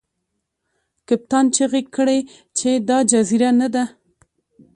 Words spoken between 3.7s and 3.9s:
ده.